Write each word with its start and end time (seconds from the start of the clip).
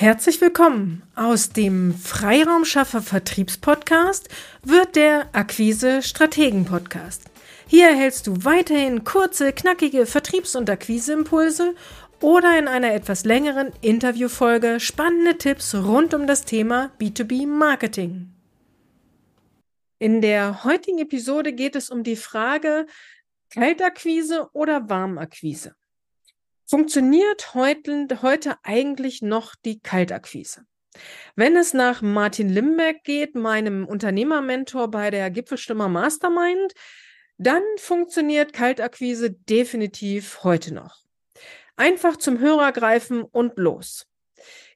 Herzlich 0.00 0.40
willkommen. 0.40 1.02
Aus 1.16 1.50
dem 1.50 1.92
Freiraumschaffer 1.92 3.02
Vertriebspodcast 3.02 4.28
wird 4.62 4.94
der 4.94 5.28
Akquise 5.32 6.02
Strategen 6.02 6.66
Podcast. 6.66 7.24
Hier 7.66 7.88
erhältst 7.88 8.28
du 8.28 8.44
weiterhin 8.44 9.02
kurze, 9.02 9.52
knackige 9.52 10.06
Vertriebs- 10.06 10.54
und 10.54 10.70
Akquiseimpulse 10.70 11.74
oder 12.20 12.56
in 12.60 12.68
einer 12.68 12.94
etwas 12.94 13.24
längeren 13.24 13.72
Interviewfolge 13.80 14.78
spannende 14.78 15.36
Tipps 15.36 15.74
rund 15.74 16.14
um 16.14 16.28
das 16.28 16.44
Thema 16.44 16.92
B2B 17.00 17.48
Marketing. 17.48 18.32
In 19.98 20.20
der 20.20 20.62
heutigen 20.62 21.00
Episode 21.00 21.52
geht 21.52 21.74
es 21.74 21.90
um 21.90 22.04
die 22.04 22.14
Frage 22.14 22.86
Kaltakquise 23.50 24.48
oder 24.52 24.88
Warmakquise. 24.88 25.74
Funktioniert 26.70 27.54
heute, 27.54 28.06
heute 28.20 28.56
eigentlich 28.62 29.22
noch 29.22 29.54
die 29.64 29.80
Kaltakquise? 29.80 30.66
Wenn 31.34 31.56
es 31.56 31.72
nach 31.72 32.02
Martin 32.02 32.50
Limbeck 32.50 33.04
geht, 33.04 33.34
meinem 33.34 33.86
Unternehmermentor 33.86 34.90
bei 34.90 35.10
der 35.10 35.30
Gipfelstimmer 35.30 35.88
Mastermind, 35.88 36.74
dann 37.38 37.62
funktioniert 37.78 38.52
Kaltakquise 38.52 39.30
definitiv 39.30 40.44
heute 40.44 40.74
noch. 40.74 41.04
Einfach 41.76 42.18
zum 42.18 42.38
Hörer 42.38 42.72
greifen 42.72 43.22
und 43.22 43.56
los. 43.56 44.06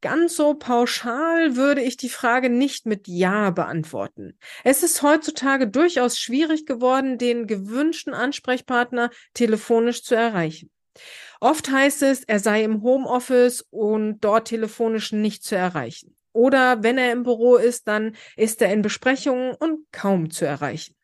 Ganz 0.00 0.34
so 0.34 0.54
pauschal 0.54 1.54
würde 1.54 1.82
ich 1.82 1.96
die 1.96 2.08
Frage 2.08 2.50
nicht 2.50 2.86
mit 2.86 3.06
Ja 3.06 3.50
beantworten. 3.50 4.36
Es 4.64 4.82
ist 4.82 5.02
heutzutage 5.02 5.68
durchaus 5.68 6.18
schwierig 6.18 6.66
geworden, 6.66 7.16
den 7.16 7.46
gewünschten 7.46 8.12
Ansprechpartner 8.12 9.10
telefonisch 9.34 10.02
zu 10.02 10.16
erreichen. 10.16 10.72
Oft 11.40 11.70
heißt 11.70 12.02
es, 12.02 12.24
er 12.24 12.38
sei 12.38 12.64
im 12.64 12.82
Homeoffice 12.82 13.66
und 13.70 14.20
dort 14.20 14.48
telefonisch 14.48 15.12
nicht 15.12 15.44
zu 15.44 15.56
erreichen. 15.56 16.16
Oder 16.32 16.82
wenn 16.82 16.98
er 16.98 17.12
im 17.12 17.22
Büro 17.22 17.56
ist, 17.56 17.88
dann 17.88 18.14
ist 18.36 18.60
er 18.60 18.72
in 18.72 18.82
Besprechungen 18.82 19.54
und 19.54 19.86
kaum 19.92 20.30
zu 20.30 20.44
erreichen. 20.44 20.94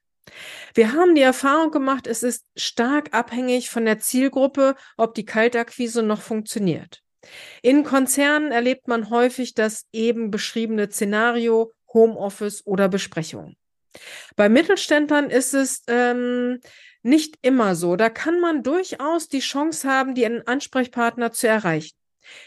Wir 0.75 0.93
haben 0.93 1.15
die 1.15 1.23
Erfahrung 1.23 1.71
gemacht, 1.71 2.07
es 2.07 2.23
ist 2.23 2.47
stark 2.57 3.15
abhängig 3.15 3.71
von 3.71 3.85
der 3.85 3.99
Zielgruppe, 3.99 4.77
ob 4.97 5.15
die 5.15 5.25
Kaltakquise 5.25 6.03
noch 6.03 6.23
funktioniert. 6.23 7.03
In 7.63 7.85
Konzernen 7.85 8.53
erlebt 8.53 8.89
man 8.89 9.11
häufig 9.11 9.55
das 9.55 9.87
eben 9.93 10.31
beschriebene 10.31 10.91
Szenario 10.91 11.73
Homeoffice 11.93 12.67
oder 12.67 12.89
Besprechung. 12.89 13.57
Bei 14.37 14.49
Mittelständlern 14.49 15.31
ist 15.31 15.55
es 15.55 15.83
ähm, 15.87 16.61
nicht 17.03 17.37
immer 17.43 17.75
so. 17.75 17.97
Da 17.97 18.09
kann 18.09 18.41
man 18.41 18.63
durchaus 18.63 19.29
die 19.29 19.41
Chance 19.41 19.89
haben, 19.89 20.15
die 20.15 20.27
Ansprechpartner 20.27 21.33
zu 21.33 21.49
erreichen. 21.49 21.97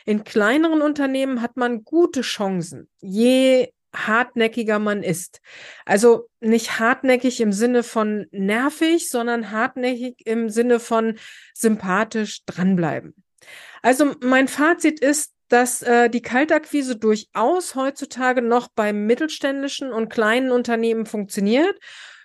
In 0.06 0.24
kleineren 0.24 0.82
Unternehmen 0.82 1.42
hat 1.42 1.58
man 1.58 1.84
gute 1.84 2.22
Chancen, 2.22 2.90
je 3.02 3.74
hartnäckiger 3.94 4.80
man 4.80 5.04
ist. 5.04 5.42
Also 5.86 6.30
nicht 6.40 6.80
hartnäckig 6.80 7.40
im 7.42 7.54
Sinne 7.54 7.84
von 7.84 8.28
nervig, 8.32 9.10
sondern 9.10 9.52
hartnäckig 9.52 10.26
im 10.26 10.50
Sinne 10.50 10.80
von 10.80 11.18
sympathisch 11.54 12.44
dranbleiben. 12.46 13.16
Also 13.82 14.16
mein 14.22 14.48
Fazit 14.48 15.00
ist, 15.00 15.34
dass 15.48 15.82
äh, 15.82 16.10
die 16.10 16.22
Kaltakquise 16.22 16.96
durchaus 16.96 17.76
heutzutage 17.76 18.42
noch 18.42 18.68
bei 18.68 18.94
mittelständischen 18.94 19.94
und 19.94 20.10
kleinen 20.10 20.52
Unternehmen 20.52 21.06
funktioniert, 21.06 21.78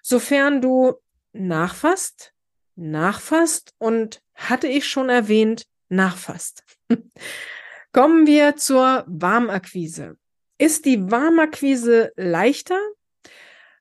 sofern 0.02 0.62
du 0.62 0.94
nachfasst, 1.32 2.32
nachfasst 2.76 3.74
und 3.78 4.22
hatte 4.34 4.68
ich 4.68 4.88
schon 4.88 5.08
erwähnt, 5.08 5.66
nachfasst. 5.88 6.64
Kommen 7.92 8.26
wir 8.26 8.56
zur 8.56 9.04
Warmakquise. 9.06 10.16
Ist 10.58 10.84
die 10.84 11.10
Warmakquise 11.10 12.12
leichter? 12.16 12.78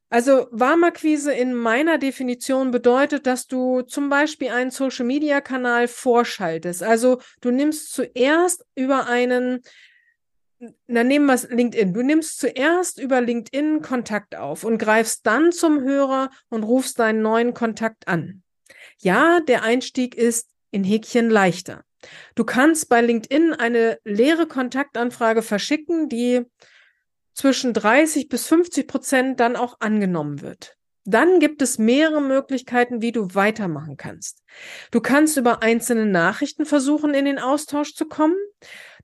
Also 0.10 0.48
Warmakquise 0.50 1.32
in 1.32 1.54
meiner 1.54 2.00
Definition 2.00 2.72
bedeutet, 2.72 3.28
dass 3.28 3.46
du 3.46 3.84
zum 3.84 4.10
Beispiel 4.10 4.50
einen 4.50 4.72
Social-Media-Kanal 4.72 5.88
vorschaltest. 5.88 6.82
Also 6.82 7.22
du 7.42 7.52
nimmst 7.52 7.94
zuerst 7.94 8.66
über 8.74 9.06
einen 9.06 9.62
dann 10.88 11.08
nehmen 11.08 11.26
wir 11.26 11.38
LinkedIn. 11.50 11.94
Du 11.94 12.02
nimmst 12.02 12.40
zuerst 12.40 13.00
über 13.00 13.22
LinkedIn 13.22 13.82
Kontakt 13.82 14.36
auf 14.36 14.64
und 14.64 14.78
greifst 14.78 15.26
dann 15.26 15.52
zum 15.52 15.82
Hörer 15.82 16.30
und 16.50 16.64
rufst 16.64 17.00
deinen 17.00 17.22
neuen 17.22 17.54
Kontakt 17.54 18.08
an. 18.08 18.44
Ja, 19.00 19.40
der 19.40 19.64
Einstieg 19.64 20.16
ist 20.16 20.50
in 20.72 20.84
Häkchen 20.84 21.30
leichter. 21.30 21.84
Du 22.36 22.44
kannst 22.44 22.90
bei 22.90 23.02
LinkedIn 23.02 23.54
eine 23.54 24.00
leere 24.04 24.48
Kontaktanfrage 24.48 25.42
verschicken, 25.42 26.10
die 26.10 26.46
zwischen 27.34 27.74
30 27.74 28.28
bis 28.30 28.48
50 28.48 28.88
Prozent 28.88 29.40
dann 29.40 29.56
auch 29.56 29.78
angenommen 29.80 30.42
wird. 30.42 30.79
Dann 31.06 31.40
gibt 31.40 31.62
es 31.62 31.80
mehrere 31.80 32.22
Möglichkeiten, 32.22 33.02
wie 33.02 33.12
du 33.12 33.34
weitermachen 33.34 33.98
kannst. 33.98 34.44
Du 34.92 35.00
kannst 35.00 35.38
über 35.38 35.64
einzelne 35.64 36.06
Nachrichten 36.06 36.66
versuchen, 36.66 37.14
in 37.14 37.26
den 37.26 37.40
Austausch 37.40 37.96
zu 37.96 38.06
kommen. 38.06 38.36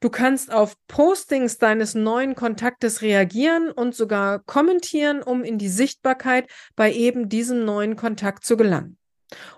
Du 0.02 0.10
kannst 0.10 0.52
auf 0.52 0.76
Postings 0.88 1.58
deines 1.58 1.96
neuen 1.96 2.36
Kontaktes 2.36 3.02
reagieren 3.02 3.72
und 3.72 3.96
sogar 3.96 4.40
kommentieren, 4.40 5.24
um 5.24 5.44
in 5.44 5.58
die 5.58 5.70
Sichtbarkeit 5.70 6.50
bei 6.76 6.92
eben 6.92 7.30
diesem 7.30 7.66
neuen 7.66 7.96
Kontakt 7.96 8.46
zu 8.46 8.58
gelangen. 8.58 8.98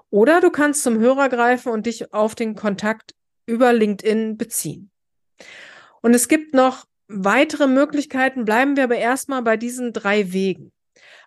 Oder 0.09 0.39
du 0.39 0.49
kannst 0.51 0.83
zum 0.83 0.99
Hörer 0.99 1.29
greifen 1.29 1.71
und 1.71 1.85
dich 1.85 2.13
auf 2.13 2.35
den 2.35 2.55
Kontakt 2.55 3.13
über 3.45 3.73
LinkedIn 3.73 4.37
beziehen. 4.37 4.91
Und 6.01 6.13
es 6.13 6.27
gibt 6.27 6.53
noch 6.53 6.85
weitere 7.07 7.67
Möglichkeiten, 7.67 8.45
bleiben 8.45 8.75
wir 8.75 8.83
aber 8.85 8.97
erstmal 8.97 9.41
bei 9.41 9.57
diesen 9.57 9.93
drei 9.93 10.31
Wegen. 10.33 10.71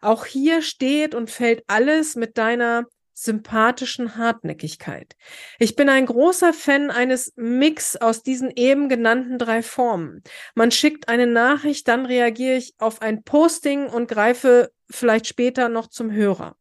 Auch 0.00 0.26
hier 0.26 0.62
steht 0.62 1.14
und 1.14 1.30
fällt 1.30 1.64
alles 1.66 2.16
mit 2.16 2.38
deiner 2.38 2.86
sympathischen 3.20 4.16
Hartnäckigkeit. 4.16 5.14
Ich 5.58 5.76
bin 5.76 5.90
ein 5.90 6.06
großer 6.06 6.54
Fan 6.54 6.90
eines 6.90 7.34
Mix 7.36 7.96
aus 7.96 8.22
diesen 8.22 8.50
eben 8.56 8.88
genannten 8.88 9.38
drei 9.38 9.62
Formen. 9.62 10.22
Man 10.54 10.70
schickt 10.70 11.08
eine 11.08 11.26
Nachricht, 11.26 11.86
dann 11.88 12.06
reagiere 12.06 12.56
ich 12.56 12.74
auf 12.78 13.02
ein 13.02 13.22
Posting 13.22 13.86
und 13.86 14.08
greife 14.08 14.72
vielleicht 14.88 15.26
später 15.26 15.68
noch 15.68 15.88
zum 15.88 16.10
Hörer. 16.10 16.56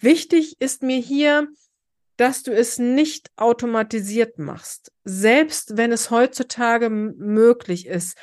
Wichtig 0.00 0.60
ist 0.60 0.82
mir 0.82 0.98
hier, 0.98 1.48
dass 2.16 2.42
du 2.42 2.52
es 2.52 2.78
nicht 2.78 3.30
automatisiert 3.36 4.38
machst, 4.38 4.90
selbst 5.04 5.76
wenn 5.76 5.92
es 5.92 6.10
heutzutage 6.10 6.88
möglich 6.90 7.86
ist 7.86 8.16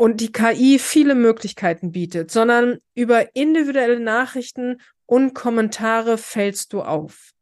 und 0.00 0.22
die 0.22 0.32
KI 0.32 0.78
viele 0.78 1.14
Möglichkeiten 1.14 1.92
bietet, 1.92 2.30
sondern 2.30 2.78
über 2.94 3.36
individuelle 3.36 4.00
Nachrichten 4.00 4.80
und 5.04 5.34
Kommentare 5.34 6.16
fällst 6.16 6.72
du 6.72 6.80
auf. 6.80 7.32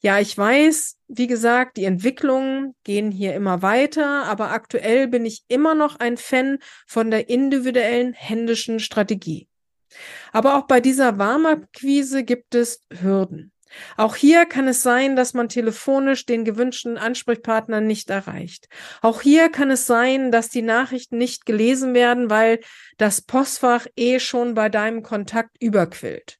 Ja, 0.00 0.18
ich 0.18 0.36
weiß, 0.38 0.96
wie 1.08 1.26
gesagt, 1.26 1.76
die 1.76 1.84
Entwicklungen 1.84 2.74
gehen 2.84 3.10
hier 3.10 3.34
immer 3.34 3.60
weiter, 3.60 4.24
aber 4.24 4.50
aktuell 4.52 5.08
bin 5.08 5.26
ich 5.26 5.44
immer 5.48 5.74
noch 5.74 5.96
ein 5.96 6.16
Fan 6.16 6.58
von 6.86 7.10
der 7.10 7.28
individuellen 7.28 8.14
händischen 8.14 8.80
Strategie. 8.80 9.46
Aber 10.32 10.56
auch 10.56 10.66
bei 10.66 10.80
dieser 10.80 11.18
Warmakquise 11.18 12.24
gibt 12.24 12.54
es 12.54 12.80
Hürden. 12.90 13.52
Auch 13.96 14.16
hier 14.16 14.46
kann 14.46 14.68
es 14.68 14.82
sein, 14.82 15.16
dass 15.16 15.34
man 15.34 15.48
telefonisch 15.48 16.26
den 16.26 16.44
gewünschten 16.44 16.98
Ansprechpartner 16.98 17.80
nicht 17.80 18.10
erreicht. 18.10 18.68
Auch 19.02 19.22
hier 19.22 19.48
kann 19.48 19.70
es 19.70 19.86
sein, 19.86 20.30
dass 20.30 20.48
die 20.48 20.62
Nachrichten 20.62 21.18
nicht 21.18 21.46
gelesen 21.46 21.94
werden, 21.94 22.30
weil 22.30 22.60
das 22.96 23.20
Postfach 23.20 23.86
eh 23.96 24.20
schon 24.20 24.54
bei 24.54 24.68
deinem 24.68 25.02
Kontakt 25.02 25.56
überquillt. 25.60 26.38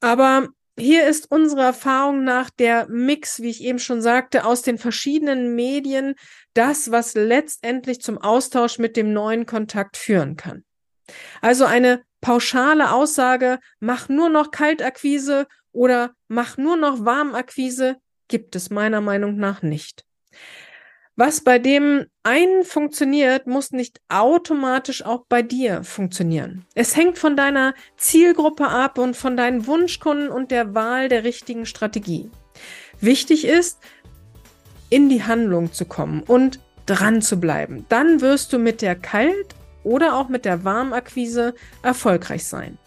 Aber 0.00 0.48
hier 0.76 1.06
ist 1.06 1.30
unsere 1.30 1.62
Erfahrung 1.62 2.24
nach 2.24 2.50
der 2.50 2.88
Mix, 2.88 3.40
wie 3.40 3.50
ich 3.50 3.62
eben 3.62 3.78
schon 3.78 4.02
sagte, 4.02 4.44
aus 4.44 4.62
den 4.62 4.76
verschiedenen 4.76 5.54
Medien 5.54 6.14
das, 6.52 6.90
was 6.90 7.14
letztendlich 7.14 8.00
zum 8.00 8.18
Austausch 8.18 8.78
mit 8.78 8.96
dem 8.96 9.12
neuen 9.12 9.46
Kontakt 9.46 9.96
führen 9.96 10.36
kann. 10.36 10.64
Also 11.40 11.64
eine 11.64 12.02
pauschale 12.20 12.92
Aussage, 12.92 13.60
mach 13.78 14.08
nur 14.08 14.30
noch 14.30 14.50
Kaltakquise 14.50 15.46
oder 15.74 16.12
mach 16.28 16.56
nur 16.56 16.76
noch 16.76 17.04
Warmakquise 17.04 17.96
gibt 18.28 18.56
es 18.56 18.70
meiner 18.70 19.02
Meinung 19.02 19.36
nach 19.36 19.62
nicht. 19.62 20.04
Was 21.16 21.42
bei 21.42 21.60
dem 21.60 22.06
einen 22.24 22.64
funktioniert, 22.64 23.46
muss 23.46 23.70
nicht 23.70 24.00
automatisch 24.08 25.04
auch 25.04 25.26
bei 25.28 25.42
dir 25.42 25.84
funktionieren. 25.84 26.64
Es 26.74 26.96
hängt 26.96 27.18
von 27.18 27.36
deiner 27.36 27.74
Zielgruppe 27.96 28.66
ab 28.66 28.98
und 28.98 29.16
von 29.16 29.36
deinen 29.36 29.66
Wunschkunden 29.66 30.28
und 30.28 30.50
der 30.50 30.74
Wahl 30.74 31.08
der 31.08 31.22
richtigen 31.22 31.66
Strategie. 31.66 32.30
Wichtig 33.00 33.44
ist, 33.44 33.78
in 34.90 35.08
die 35.08 35.22
Handlung 35.22 35.72
zu 35.72 35.84
kommen 35.84 36.22
und 36.22 36.58
dran 36.86 37.22
zu 37.22 37.38
bleiben. 37.38 37.86
Dann 37.88 38.20
wirst 38.20 38.52
du 38.52 38.58
mit 38.58 38.82
der 38.82 38.96
Kalt- 38.96 39.54
oder 39.84 40.16
auch 40.16 40.28
mit 40.28 40.44
der 40.44 40.64
Warmakquise 40.64 41.54
erfolgreich 41.82 42.44
sein. 42.44 42.78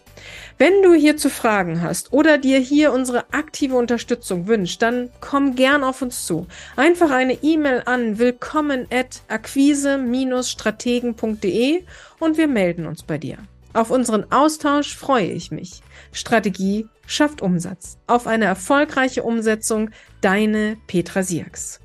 Wenn 0.58 0.82
du 0.82 0.94
hierzu 0.94 1.30
Fragen 1.30 1.82
hast 1.82 2.14
oder 2.14 2.38
dir 2.38 2.60
hier 2.60 2.92
unsere 2.92 3.34
aktive 3.34 3.76
Unterstützung 3.76 4.48
wünscht, 4.48 4.82
dann 4.82 5.10
komm 5.22 5.56
gern 5.56 5.84
auf 5.84 6.02
uns 6.02 6.26
zu. 6.26 6.48
Einfach 6.76 7.12
eine 7.12 7.44
E-Mail 7.44 7.84
an 7.86 8.18
willkommen 8.18 8.88
at 8.92 9.22
akquise-strategen.de 9.28 11.84
und 12.20 12.38
wir 12.38 12.48
melden 12.48 12.88
uns 12.88 13.04
bei 13.04 13.18
dir. 13.18 13.38
Auf 13.74 13.92
unseren 13.92 14.32
Austausch 14.32 14.96
freue 14.96 15.32
ich 15.32 15.52
mich. 15.52 15.82
Strategie 16.12 16.88
schafft 17.06 17.44
Umsatz. 17.44 18.00
Auf 18.08 18.26
eine 18.26 18.46
erfolgreiche 18.46 19.22
Umsetzung, 19.24 19.92
deine 20.22 20.78
Petra 20.88 21.22
Sierks. 21.22 21.82